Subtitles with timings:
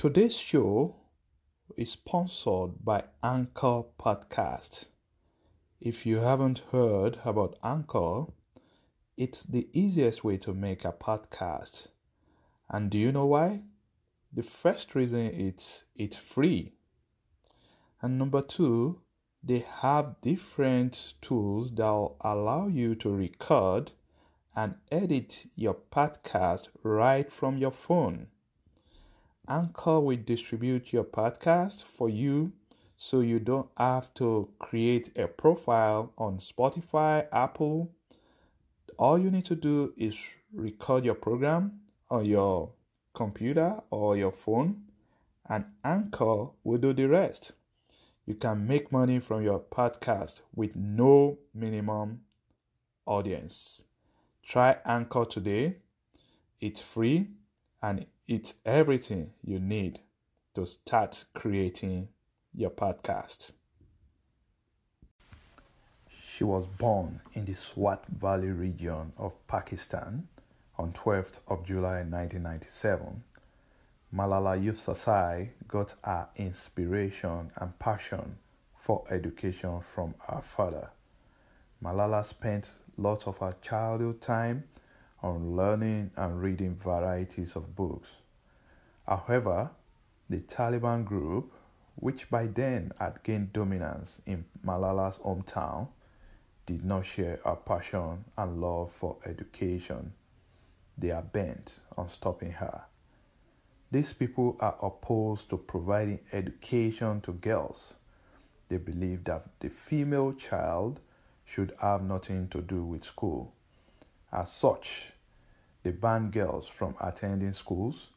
[0.00, 0.96] Today's show
[1.76, 4.86] is sponsored by Anchor Podcast.
[5.78, 8.24] If you haven't heard about Anchor,
[9.18, 11.88] it's the easiest way to make a podcast.
[12.70, 13.60] And do you know why?
[14.32, 16.72] The first reason it's it's free.
[18.00, 18.98] And number 2,
[19.44, 23.92] they have different tools that allow you to record
[24.56, 28.28] and edit your podcast right from your phone.
[29.50, 32.52] Anchor will distribute your podcast for you
[32.96, 37.90] so you don't have to create a profile on Spotify, Apple.
[38.96, 40.16] All you need to do is
[40.54, 42.70] record your program on your
[43.12, 44.82] computer or your phone,
[45.48, 47.50] and Anchor will do the rest.
[48.26, 52.20] You can make money from your podcast with no minimum
[53.04, 53.82] audience.
[54.44, 55.78] Try Anchor today.
[56.60, 57.30] It's free
[57.82, 59.98] and it's everything you need
[60.54, 62.06] to start creating
[62.54, 63.50] your podcast.
[66.08, 70.28] She was born in the Swat Valley region of Pakistan
[70.78, 73.24] on 12th of July 1997.
[74.14, 78.38] Malala Yousafzai got her inspiration and passion
[78.76, 80.88] for education from her father.
[81.82, 84.62] Malala spent lots of her childhood time
[85.20, 88.19] on learning and reading varieties of books.
[89.06, 89.70] However,
[90.28, 91.52] the Taliban group,
[91.96, 95.88] which by then had gained dominance in Malala's hometown,
[96.66, 100.12] did not share her passion and love for education.
[100.96, 102.84] They are bent on stopping her.
[103.90, 107.94] These people are opposed to providing education to girls.
[108.68, 111.00] They believe that the female child
[111.44, 113.52] should have nothing to do with school.
[114.30, 115.12] As such,
[115.82, 118.10] they ban girls from attending schools.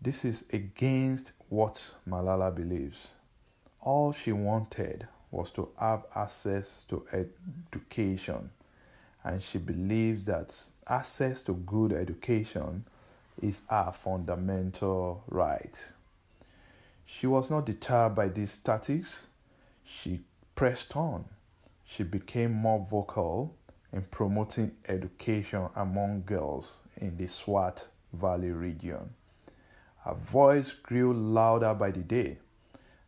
[0.00, 3.08] This is against what Malala believes.
[3.80, 8.50] All she wanted was to have access to education,
[9.24, 10.54] and she believes that
[10.86, 12.84] access to good education
[13.42, 15.92] is our fundamental right.
[17.04, 19.26] She was not deterred by these tactics.
[19.84, 20.20] She
[20.54, 21.24] pressed on.
[21.84, 23.52] She became more vocal
[23.92, 29.14] in promoting education among girls in the Swat Valley region.
[30.04, 32.38] Her voice grew louder by the day,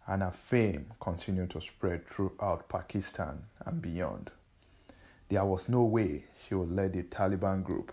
[0.06, 4.31] and her fame continued to spread throughout Pakistan and beyond.
[5.28, 7.93] There was no way she would let the Taliban group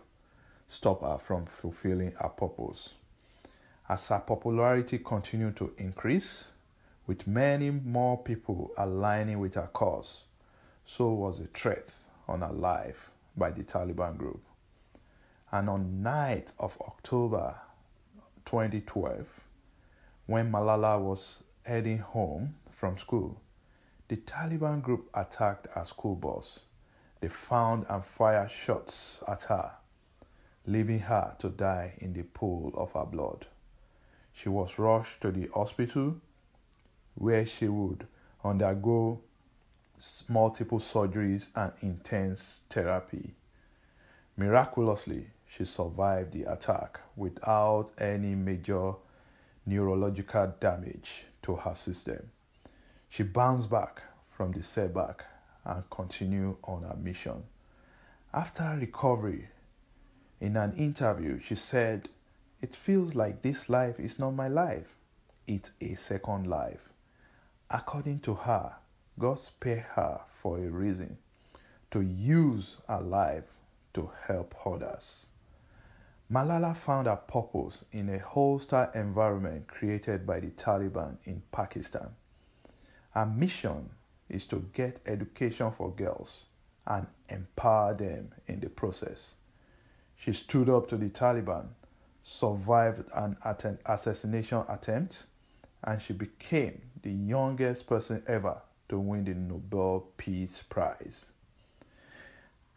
[0.68, 2.96] stop her from fulfilling her purpose.
[3.88, 6.50] As her popularity continued to increase,
[7.06, 10.24] with many more people aligning with her cause,
[10.86, 11.94] so was the threat
[12.28, 14.44] on her life by the Taliban group.
[15.52, 17.56] And on 9th of October
[18.48, 19.28] 2012,
[20.26, 23.42] when Malala was heading home from school,
[24.08, 26.66] the Taliban group attacked her school bus.
[27.20, 29.72] They found and fired shots at her
[30.66, 33.48] leaving her to die in the pool of her blood.
[34.34, 36.16] She was rushed to the hospital
[37.16, 38.08] where she would
[38.44, 39.22] undergo
[40.30, 43.34] multiple surgeries and intense therapy.
[44.36, 48.94] Miraculously, she survived the attack without any major
[49.66, 52.30] neurological damage to her system.
[53.10, 55.26] She bounced back from the setback
[55.66, 57.44] and continued on her mission.
[58.34, 59.48] After recovery,
[60.40, 62.10] in an interview, she said,
[62.62, 64.96] It feels like this life is not my life,
[65.48, 66.90] it's a second life.
[67.70, 68.76] According to her,
[69.18, 71.18] God spared her for a reason
[71.92, 73.46] to use her life
[73.94, 75.28] to help others.
[76.30, 82.10] Malala found her purpose in a hostile environment created by the Taliban in Pakistan.
[83.12, 83.90] Her mission
[84.28, 86.48] is to get education for girls
[86.86, 89.36] and empower them in the process.
[90.18, 91.70] She stood up to the Taliban,
[92.24, 93.38] survived an
[93.86, 95.28] assassination attempt,
[95.84, 101.32] and she became the youngest person ever to win the Nobel Peace Prize.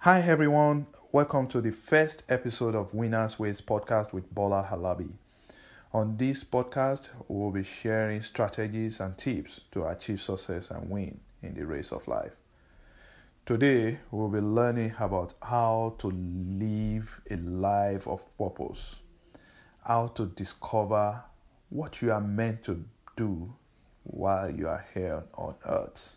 [0.04, 5.10] Hi everyone, welcome to the first episode of Winners Ways podcast with Bola Halabi.
[5.92, 11.20] On this podcast, we will be sharing strategies and tips to achieve success and win
[11.42, 12.32] in the race of life.
[13.44, 18.96] Today, we'll be learning about how to live a life of purpose,
[19.86, 21.22] how to discover
[21.68, 22.82] what you are meant to
[23.16, 23.52] do
[24.04, 26.16] while you are here on earth.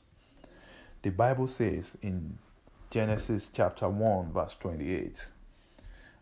[1.01, 2.37] The Bible says in
[2.93, 5.27] Genesis chapter 1, verse 28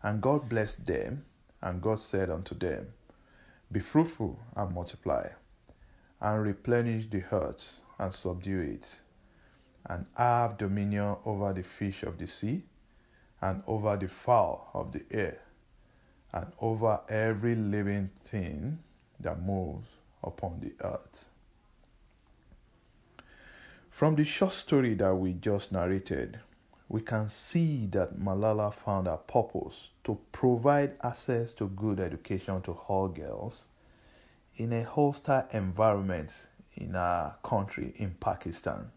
[0.02, 1.26] And God blessed them,
[1.60, 2.94] and God said unto them,
[3.70, 5.28] Be fruitful and multiply,
[6.18, 8.86] and replenish the earth and subdue it,
[9.84, 12.62] and have dominion over the fish of the sea,
[13.42, 15.42] and over the fowl of the air,
[16.32, 18.78] and over every living thing
[19.20, 19.88] that moves
[20.24, 21.26] upon the earth.
[23.90, 26.40] From the short story that we just narrated,
[26.92, 32.72] we can see that Malala found a purpose to provide access to good education to
[32.86, 33.64] all girls
[34.56, 38.90] in a hostile environment in our country, in Pakistan.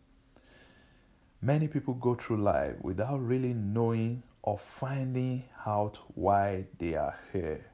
[1.41, 7.65] Many people go through life without really knowing or finding out why they are here.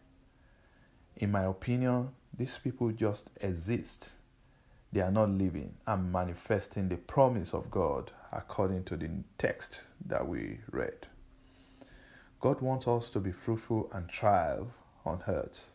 [1.15, 4.11] In my opinion, these people just exist
[4.93, 10.27] they are not living and manifesting the promise of God according to the text that
[10.27, 11.07] we read.
[12.39, 14.67] God wants us to be fruitful and thrive
[15.05, 15.67] on earth.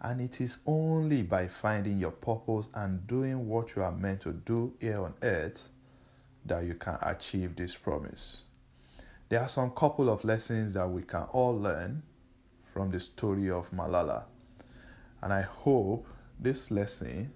[0.00, 4.32] And it is only by finding your purpose and doing what you are meant to
[4.32, 5.68] do here on earth
[6.44, 8.42] that you can achieve this promise.
[9.28, 12.02] There are some couple of lessons that we can all learn
[12.72, 14.24] from the story of Malala.
[15.22, 16.06] And I hope
[16.38, 17.32] this lesson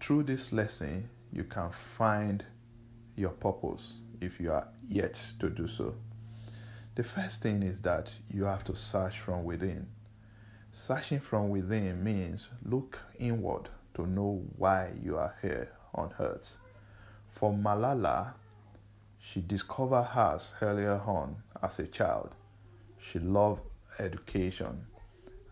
[0.00, 2.44] through this lesson, you can find
[3.20, 5.94] your purpose if you are yet to do so.
[6.94, 9.86] The first thing is that you have to search from within.
[10.72, 16.56] Searching from within means look inward to know why you are here on earth.
[17.32, 18.32] For Malala,
[19.18, 22.34] she discovered hers earlier on as a child.
[22.98, 23.62] She loved
[23.98, 24.86] education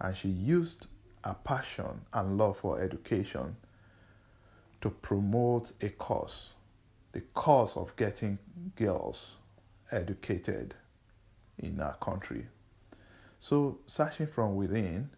[0.01, 0.87] and she used
[1.25, 3.57] a passion and love for education
[4.81, 6.55] to promote a cause,
[7.13, 8.39] the cause of getting
[8.77, 9.37] girls
[9.91, 10.75] educated
[11.59, 12.47] in our country.
[13.41, 15.11] So, searching from within,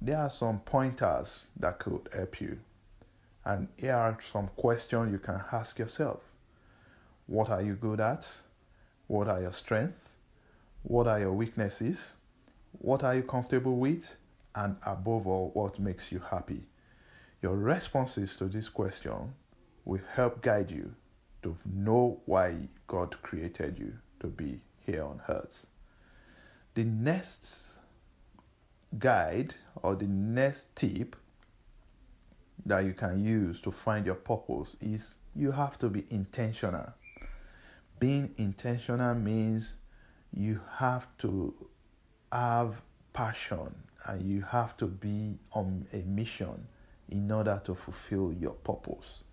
[0.00, 2.58] there are some pointers that could help you.
[3.44, 6.20] And here are some questions you can ask yourself
[7.26, 8.26] What are you good at?
[9.06, 10.08] What are your strengths?
[10.82, 11.98] What are your weaknesses?
[12.72, 14.16] What are you comfortable with?
[14.54, 16.62] And above all, what makes you happy?
[17.42, 19.34] Your responses to this question
[19.84, 20.94] will help guide you
[21.42, 25.66] to know why God created you to be here on earth.
[26.74, 27.68] The next
[28.98, 31.16] guide or the next tip
[32.66, 36.92] that you can use to find your purpose is you have to be intentional.
[37.98, 39.74] Being intentional means
[40.32, 41.54] you have to
[42.32, 42.82] have
[43.12, 43.74] passion
[44.06, 46.66] and you have to be on a mission
[47.08, 49.24] in order to fulfill your purpose.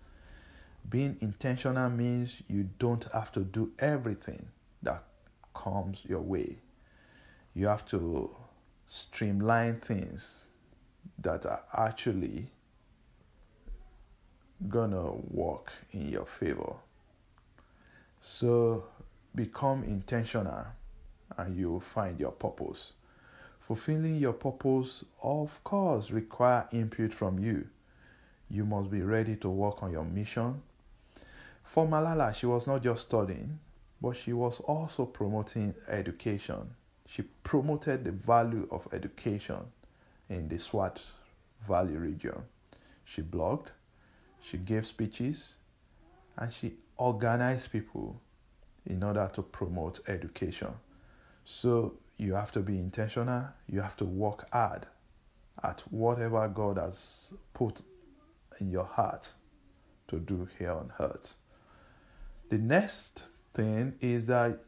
[0.88, 4.48] Being intentional means you don't have to do everything
[4.82, 5.02] that
[5.54, 6.58] comes your way.
[7.54, 8.34] You have to
[8.86, 10.44] streamline things
[11.18, 12.50] that are actually
[14.68, 16.74] gonna work in your favor.
[18.20, 18.84] So
[19.34, 20.66] become intentional
[21.36, 22.94] and you will find your purpose.
[23.60, 27.66] Fulfilling your purpose, of course, require input from you.
[28.48, 30.62] You must be ready to work on your mission.
[31.78, 33.60] For Malala, she was not just studying,
[34.02, 36.74] but she was also promoting education.
[37.06, 39.58] She promoted the value of education
[40.28, 41.00] in the Swat
[41.68, 42.42] Valley region.
[43.04, 43.68] She blogged,
[44.42, 45.54] she gave speeches,
[46.36, 48.20] and she organized people
[48.84, 50.74] in order to promote education.
[51.44, 54.88] So you have to be intentional, you have to work hard
[55.62, 57.82] at whatever God has put
[58.58, 59.28] in your heart
[60.08, 61.36] to do here on earth.
[62.50, 64.58] The next thing is that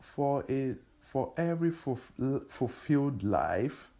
[0.00, 3.90] for a for every fulfilled life,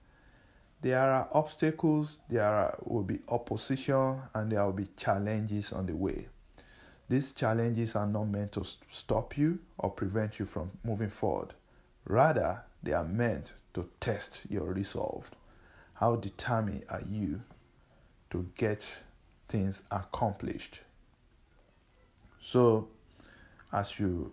[0.81, 6.29] there are obstacles, there will be opposition, and there will be challenges on the way.
[7.09, 11.55] These challenges are not meant to stop you or prevent you from moving forward.
[12.05, 15.29] Rather, they are meant to test your resolve.
[15.95, 17.43] How determined are you
[18.31, 19.03] to get
[19.49, 20.79] things accomplished?
[22.41, 22.89] So,
[23.73, 24.33] as you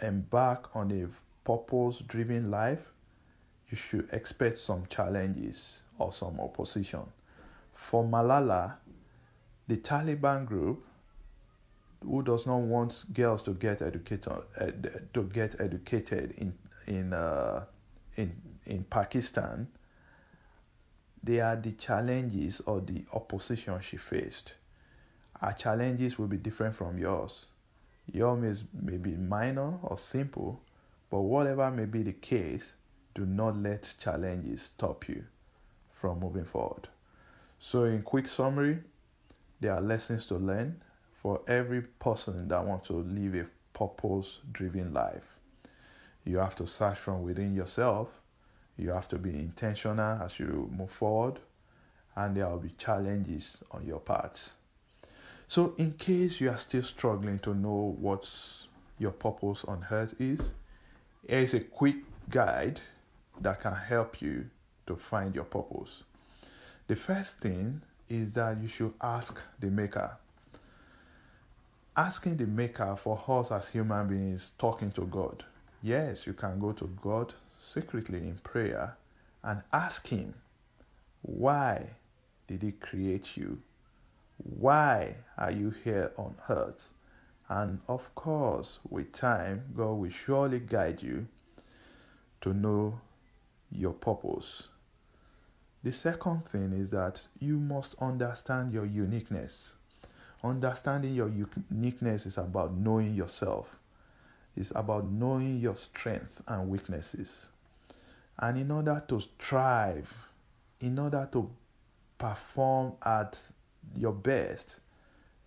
[0.00, 1.08] embark on a
[1.46, 2.80] purpose driven life,
[3.70, 7.02] you should expect some challenges or some opposition.
[7.74, 8.74] For Malala,
[9.68, 10.84] the Taliban group,
[12.04, 16.54] who does not want girls to get educated, to get educated in
[16.86, 17.64] in uh,
[18.16, 18.32] in
[18.66, 19.68] in Pakistan,
[21.22, 24.54] they are the challenges or the opposition she faced.
[25.40, 27.46] Our challenges will be different from yours.
[28.12, 30.60] Yours may, may be minor or simple,
[31.10, 32.72] but whatever may be the case,
[33.14, 35.24] do not let challenges stop you
[35.92, 36.88] from moving forward.
[37.58, 38.78] So, in quick summary,
[39.60, 40.82] there are lessons to learn
[41.22, 43.46] for every person that wants to live a
[43.78, 45.36] purpose driven life.
[46.24, 48.08] You have to search from within yourself.
[48.76, 51.38] You have to be intentional as you move forward,
[52.16, 54.50] and there will be challenges on your path.
[55.52, 58.26] So, in case you are still struggling to know what
[58.98, 60.52] your purpose on earth is,
[61.28, 61.96] here is a quick
[62.30, 62.80] guide
[63.38, 64.48] that can help you
[64.86, 66.04] to find your purpose.
[66.86, 70.16] The first thing is that you should ask the Maker.
[71.98, 75.44] Asking the Maker for us as human beings, talking to God.
[75.82, 78.96] Yes, you can go to God secretly in prayer
[79.44, 80.32] and ask Him,
[81.20, 81.90] Why
[82.46, 83.60] did He create you?
[84.44, 86.90] Why are you here on earth?
[87.48, 91.26] And of course, with time, God will surely guide you
[92.40, 93.00] to know
[93.70, 94.68] your purpose.
[95.84, 99.74] The second thing is that you must understand your uniqueness.
[100.42, 101.30] Understanding your
[101.70, 103.76] uniqueness is about knowing yourself,
[104.56, 107.46] it's about knowing your strengths and weaknesses.
[108.38, 110.12] And in order to strive,
[110.80, 111.48] in order to
[112.18, 113.38] perform at
[113.96, 114.76] your best,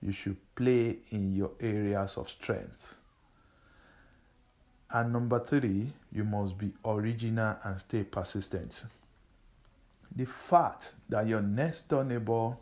[0.02, 2.96] you should play in your areas of strength.
[4.92, 8.84] And number three, you must be original and stay persistent.
[10.16, 12.56] The fact that your next door neighbor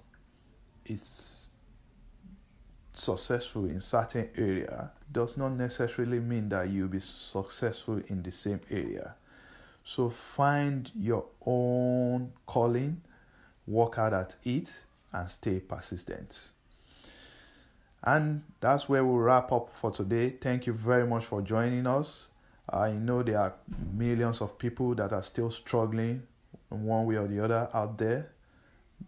[0.85, 1.47] is
[2.93, 8.61] successful in certain area does not necessarily mean that you'll be successful in the same
[8.69, 9.15] area.
[9.83, 13.01] So find your own calling,
[13.67, 14.71] work hard at it,
[15.13, 16.49] and stay persistent.
[18.03, 20.31] And that's where we'll wrap up for today.
[20.31, 22.27] Thank you very much for joining us.
[22.69, 23.53] I know there are
[23.93, 26.23] millions of people that are still struggling
[26.71, 28.31] in one way or the other out there.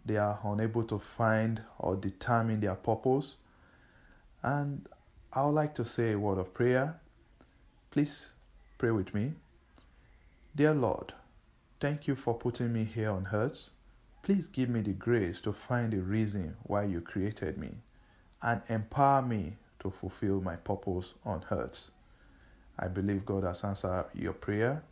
[0.04, 3.36] They are unable to find or determine their purpose.
[4.42, 4.88] And
[5.32, 6.98] I would like to say a word of prayer.
[7.90, 8.30] Please
[8.78, 9.32] pray with me.
[10.54, 11.12] Dear Lord,
[11.80, 13.70] thank you for putting me here on earth.
[14.26, 17.70] Please give me the grace to find the reason why you created me
[18.42, 21.92] and empower me to fulfill my purpose on earth.
[22.76, 24.82] I believe God has answered your prayer.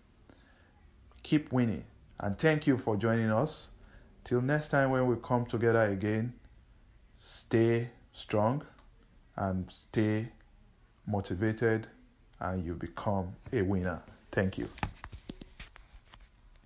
[1.24, 1.82] Keep winning
[2.20, 3.70] and thank you for joining us.
[4.22, 6.32] Till next time when we come together again,
[7.20, 8.62] stay strong
[9.34, 10.28] and stay
[11.08, 11.88] motivated
[12.38, 14.00] and you become a winner.
[14.30, 14.68] Thank you.